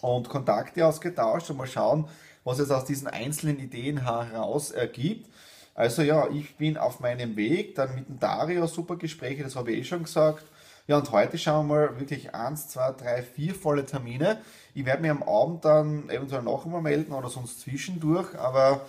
und 0.00 0.28
Kontakte 0.28 0.86
ausgetauscht 0.86 1.50
und 1.50 1.56
mal 1.56 1.66
schauen, 1.66 2.08
was 2.44 2.60
es 2.60 2.70
aus 2.70 2.84
diesen 2.84 3.08
einzelnen 3.08 3.58
Ideen 3.58 4.04
heraus 4.04 4.70
ergibt. 4.70 5.28
Also 5.74 6.02
ja, 6.02 6.28
ich 6.30 6.56
bin 6.56 6.78
auf 6.78 7.00
meinem 7.00 7.34
Weg, 7.34 7.74
dann 7.74 7.96
mit 7.96 8.08
dem 8.08 8.20
Dario 8.20 8.68
super 8.68 8.94
Gespräche, 8.94 9.42
das 9.42 9.56
habe 9.56 9.72
ich 9.72 9.80
eh 9.80 9.84
schon 9.84 10.04
gesagt. 10.04 10.44
Ja, 10.86 10.98
und 10.98 11.10
heute 11.10 11.36
schauen 11.36 11.66
wir 11.66 11.74
mal 11.74 11.98
wirklich 11.98 12.32
eins, 12.32 12.68
zwei, 12.68 12.92
drei, 12.92 13.22
vier 13.22 13.56
volle 13.56 13.84
Termine. 13.84 14.40
Ich 14.72 14.84
werde 14.84 15.02
mich 15.02 15.10
am 15.10 15.24
Abend 15.24 15.64
dann 15.64 16.08
eventuell 16.10 16.42
noch 16.42 16.64
einmal 16.64 16.82
melden 16.82 17.12
oder 17.12 17.28
sonst 17.28 17.60
zwischendurch, 17.60 18.38
aber 18.38 18.86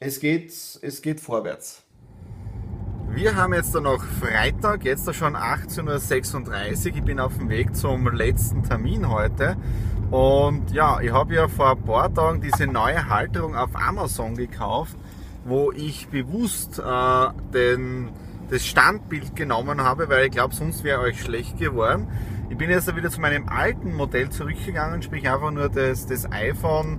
es 0.00 0.18
geht, 0.18 0.50
es 0.50 1.02
geht 1.02 1.20
vorwärts. 1.20 1.84
Wir 3.12 3.34
haben 3.34 3.52
jetzt 3.54 3.74
dann 3.74 3.82
noch 3.82 4.04
Freitag, 4.04 4.84
jetzt 4.84 5.12
schon 5.14 5.34
18.36 5.34 6.90
Uhr. 6.90 6.96
Ich 6.96 7.02
bin 7.02 7.18
auf 7.18 7.36
dem 7.36 7.48
Weg 7.48 7.74
zum 7.74 8.06
letzten 8.14 8.62
Termin 8.62 9.10
heute. 9.10 9.56
Und 10.12 10.70
ja, 10.70 11.00
ich 11.00 11.12
habe 11.12 11.34
ja 11.34 11.48
vor 11.48 11.72
ein 11.72 11.82
paar 11.82 12.14
Tagen 12.14 12.40
diese 12.40 12.68
neue 12.68 13.08
Halterung 13.08 13.56
auf 13.56 13.70
Amazon 13.74 14.36
gekauft, 14.36 14.96
wo 15.44 15.72
ich 15.72 16.06
bewusst 16.08 16.78
äh, 16.78 17.28
den 17.52 18.10
das 18.48 18.64
Standbild 18.64 19.34
genommen 19.34 19.82
habe, 19.82 20.08
weil 20.08 20.26
ich 20.26 20.32
glaube, 20.32 20.54
sonst 20.54 20.84
wäre 20.84 21.00
euch 21.00 21.20
schlecht 21.20 21.58
geworden. 21.58 22.06
Ich 22.48 22.56
bin 22.56 22.70
jetzt 22.70 22.94
wieder 22.94 23.10
zu 23.10 23.20
meinem 23.20 23.48
alten 23.48 23.94
Modell 23.94 24.30
zurückgegangen, 24.30 25.02
sprich 25.02 25.28
einfach 25.28 25.50
nur 25.50 25.68
das, 25.68 26.06
das 26.06 26.30
iPhone 26.30 26.98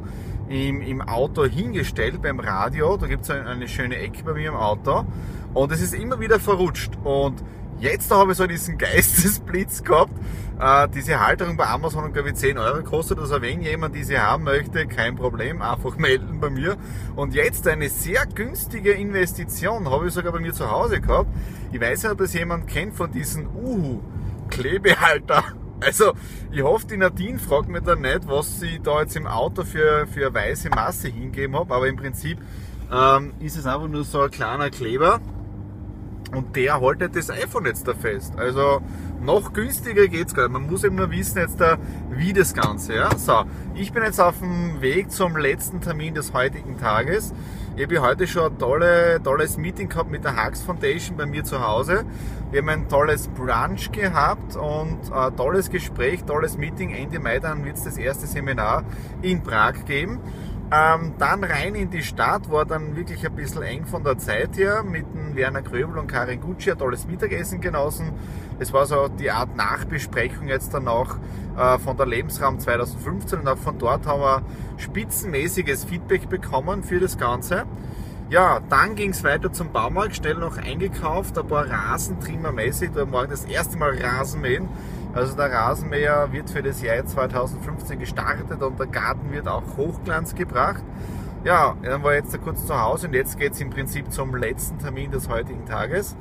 im, 0.52 0.82
im 0.82 1.02
Auto 1.02 1.46
hingestellt 1.46 2.22
beim 2.22 2.40
Radio. 2.40 2.98
Da 2.98 3.08
gibt 3.08 3.24
es 3.24 3.30
eine, 3.30 3.48
eine 3.48 3.68
schöne 3.68 3.98
Ecke 3.98 4.24
bei 4.24 4.34
mir 4.34 4.50
im 4.50 4.56
Auto. 4.56 5.06
Und 5.54 5.72
es 5.72 5.82
ist 5.82 5.94
immer 5.94 6.20
wieder 6.20 6.40
verrutscht. 6.40 6.98
Und 7.04 7.44
Jetzt 7.82 8.12
habe 8.12 8.34
ich 8.34 8.38
so 8.38 8.46
diesen 8.46 8.78
Geistesblitz 8.78 9.84
gehabt. 9.84 10.14
Äh, 10.60 10.88
diese 10.90 11.20
Halterung 11.20 11.58
bei 11.58 11.66
Amazon 11.66 12.04
hat 12.04 12.14
glaube 12.14 12.30
ich 12.30 12.36
10 12.36 12.60
Euro 12.60 12.84
kostet. 12.84 13.18
Also 13.18 13.42
wenn 13.42 13.62
jemand 13.62 13.96
diese 13.96 14.22
haben 14.22 14.44
möchte, 14.44 14.86
kein 14.86 15.16
Problem, 15.16 15.64
einfach 15.64 15.98
melden 15.98 16.40
bei 16.40 16.52
mir. 16.52 16.78
Und 17.16 17.34
jetzt 17.34 17.68
eine 17.68 17.90
sehr 17.90 18.28
günstige 18.28 18.92
Investition 18.92 19.90
habe 19.90 20.08
ich 20.08 20.14
sogar 20.14 20.32
bei 20.32 20.40
mir 20.40 20.54
zu 20.54 20.70
Hause 20.70 21.02
gehabt. 21.02 21.30
Ich 21.72 21.82
weiß 21.82 22.04
nicht, 22.04 22.12
ob 22.12 22.20
das 22.20 22.34
jemand 22.36 22.68
kennt 22.68 22.94
von 22.94 23.12
diesen 23.12 23.48
Uhu 23.48 24.02
Klebehalter. 24.50 25.44
Also, 25.82 26.14
ich 26.52 26.62
hoffe, 26.62 26.86
die 26.86 26.98
Nadine 26.98 27.40
fragt 27.40 27.68
mir 27.68 27.82
dann 27.82 28.02
nicht, 28.02 28.28
was 28.28 28.60
sie 28.60 28.80
da 28.82 29.02
jetzt 29.02 29.16
im 29.16 29.26
Auto 29.26 29.64
für, 29.64 30.06
für 30.06 30.28
eine 30.28 30.34
weiße 30.34 30.70
Masse 30.70 31.08
hingeben 31.08 31.56
habe, 31.56 31.74
aber 31.74 31.88
im 31.88 31.96
Prinzip 31.96 32.38
ähm, 32.92 33.34
ist 33.40 33.58
es 33.58 33.66
einfach 33.66 33.88
nur 33.88 34.04
so 34.04 34.22
ein 34.22 34.32
kleiner 34.32 34.70
Kleber 34.70 35.20
und 36.34 36.56
der 36.56 36.80
haltet 36.80 37.16
das 37.16 37.30
iPhone 37.30 37.66
jetzt 37.66 37.88
da 37.88 37.94
fest. 37.94 38.34
Also 38.38 38.82
noch 39.22 39.54
günstiger 39.54 40.08
geht's 40.08 40.34
gar 40.34 40.44
nicht. 40.44 40.54
Man 40.54 40.70
muss 40.70 40.84
eben 40.84 40.96
nur 40.96 41.12
wissen 41.12 41.40
jetzt 41.40 41.60
da, 41.60 41.78
wie 42.10 42.32
das 42.32 42.54
Ganze. 42.54 42.96
Ja? 42.96 43.18
So, 43.18 43.44
ich 43.76 43.92
bin 43.92 44.04
jetzt 44.04 44.20
auf 44.20 44.40
dem 44.40 44.82
Weg 44.82 45.12
zum 45.12 45.36
letzten 45.36 45.82
Termin 45.82 46.14
des 46.14 46.34
heutigen 46.34 46.78
Tages. 46.78 47.34
Ich 47.78 47.86
habe 47.86 48.02
heute 48.02 48.28
schon 48.28 48.52
ein 48.52 48.60
tolle, 48.60 49.24
tolles 49.24 49.58
Meeting 49.58 49.88
gehabt 49.88 50.12
mit 50.12 50.26
der 50.26 50.36
Hux 50.36 50.62
Foundation 50.62 51.16
bei 51.16 51.26
mir 51.26 51.46
zu 51.46 51.66
Hause. 51.66 52.04
Wir 52.52 52.60
haben 52.60 52.68
ein 52.68 52.90
tolles 52.90 53.30
Brunch 53.30 53.94
gehabt 53.94 54.58
und 54.58 55.10
ein 55.10 55.38
tolles 55.38 55.70
Gespräch, 55.70 56.26
tolles 56.26 56.58
Meeting. 56.58 56.90
Ende 56.94 57.20
Mai 57.20 57.40
dann 57.40 57.64
wird 57.64 57.78
es 57.78 57.86
das 57.86 57.98
erste 57.98 58.28
Seminar 58.28 58.84
in 59.22 59.42
Prag 59.42 59.86
geben. 59.86 60.20
Ähm, 60.74 61.14
dann 61.18 61.46
rein 61.46 61.76
in 61.76 61.90
die 61.90 62.04
Stadt, 62.04 62.52
war 62.52 62.66
dann 62.66 62.98
wirklich 62.98 63.26
ein 63.26 63.36
bisschen 63.36 63.62
eng 63.64 63.86
von 63.86 64.04
der 64.04 64.18
Zeit 64.18 64.58
her, 64.58 64.84
mit 64.84 65.06
dem 65.14 65.36
Werner 65.36 65.62
Gröbel 65.62 65.98
und 65.98 66.08
Karin 66.08 66.42
Gucci 66.42 66.72
ein 66.72 66.78
tolles 66.78 67.08
Mittagessen 67.08 67.62
genossen. 67.62 68.12
Es 68.62 68.72
war 68.72 68.86
so 68.86 69.08
die 69.08 69.32
Art 69.32 69.56
Nachbesprechung 69.56 70.48
jetzt 70.48 70.74
dann 70.74 70.88
auch 70.88 71.16
äh, 71.58 71.80
von 71.80 71.98
der 71.98 72.06
Lebensraum 72.06 72.60
2015 72.60 73.40
und 73.40 73.48
auch 73.48 73.58
von 73.58 73.78
dort 73.78 74.06
haben 74.06 74.22
wir 74.22 74.44
spitzenmäßiges 74.78 75.84
Feedback 75.84 76.30
bekommen 76.30 76.84
für 76.84 77.00
das 77.00 77.18
Ganze. 77.18 77.66
Ja, 78.30 78.62
dann 78.70 78.96
ging 78.96 79.10
es 79.10 79.26
weiter 79.26 79.52
zum 79.52 79.74
Baumarkt, 79.74 80.16
schnell 80.16 80.36
noch 80.36 80.58
eingekauft, 80.58 81.38
ein 81.38 81.48
paar 81.48 81.70
Rasentrimmer 81.70 82.54
mäßig, 82.54 82.92
da 82.96 83.04
morgen 83.06 83.32
das 83.32 83.44
erste 83.44 83.78
Mal 83.78 83.98
Rasenmähen 83.98 84.70
also 85.14 85.36
der 85.36 85.52
Rasenmäher 85.52 86.32
wird 86.32 86.50
für 86.50 86.64
das 86.64 86.82
Jahr 86.82 87.06
2015 87.06 88.00
gestartet 88.00 88.62
und 88.62 88.80
der 88.80 88.88
Garten 88.88 89.32
wird 89.32 89.48
auch 89.48 89.64
Hochglanz 89.76 90.36
gebracht. 90.36 90.84
Ja, 91.44 91.76
dann 91.82 92.04
war 92.04 92.16
ich 92.16 92.24
jetzt 92.24 92.42
kurz 92.42 92.66
zu 92.66 92.80
Hause 92.80 93.08
und 93.08 93.14
jetzt 93.14 93.38
geht 93.38 93.54
es 93.54 93.60
im 93.60 93.72
Prinzip 93.72 94.12
zum 94.12 94.36
letzten 94.36 94.80
Termin 94.80 95.12
des 95.12 95.28
heutigen 95.28 95.66
Tages. 95.66 96.16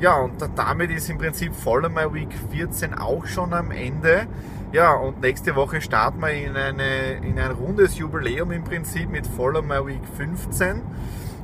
Ja, 0.00 0.14
und 0.14 0.32
damit 0.56 0.90
ist 0.90 1.10
im 1.10 1.18
Prinzip 1.18 1.54
Follow 1.54 1.90
My 1.90 2.10
Week 2.10 2.30
14 2.50 2.94
auch 2.94 3.26
schon 3.26 3.52
am 3.52 3.70
Ende. 3.70 4.26
Ja, 4.72 4.94
und 4.94 5.20
nächste 5.20 5.54
Woche 5.54 5.82
starten 5.82 6.20
wir 6.20 6.30
in, 6.30 6.56
eine, 6.56 7.18
in 7.22 7.38
ein 7.38 7.50
rundes 7.50 7.98
Jubiläum 7.98 8.50
im 8.50 8.64
Prinzip 8.64 9.10
mit 9.10 9.26
Follow 9.26 9.60
My 9.60 9.86
Week 9.86 10.00
15. 10.16 10.80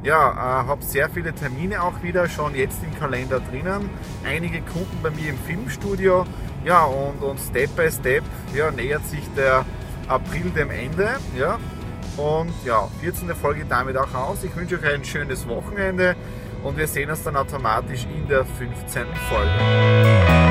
Ja, 0.02 0.30
äh, 0.30 0.66
habe 0.68 0.82
sehr 0.82 1.10
viele 1.10 1.34
Termine 1.34 1.82
auch 1.82 2.02
wieder 2.02 2.30
schon 2.30 2.54
jetzt 2.54 2.82
im 2.82 2.98
Kalender 2.98 3.40
drinnen. 3.40 3.90
Einige 4.24 4.62
Kunden 4.62 5.00
bei 5.02 5.10
mir 5.10 5.30
im 5.30 5.38
Filmstudio. 5.38 6.24
Ja, 6.64 6.84
und, 6.84 7.22
und 7.22 7.38
Step 7.38 7.76
by 7.76 7.90
Step 7.90 8.24
ja, 8.54 8.70
nähert 8.70 9.04
sich 9.06 9.28
der 9.36 9.66
April 10.08 10.48
dem 10.56 10.70
Ende. 10.70 11.10
Ja. 11.38 11.58
Und 12.16 12.54
ja, 12.64 12.88
14. 13.02 13.28
Folge 13.34 13.66
damit 13.68 13.98
auch 13.98 14.14
aus. 14.14 14.44
Ich 14.44 14.56
wünsche 14.56 14.76
euch 14.76 14.94
ein 14.94 15.04
schönes 15.04 15.46
Wochenende 15.46 16.16
und 16.66 16.76
wir 16.76 16.88
sehen 16.88 17.10
uns 17.10 17.22
dann 17.22 17.36
automatisch 17.36 18.06
in 18.12 18.26
der 18.26 18.44
15. 18.44 19.06
Folge. 19.28 20.45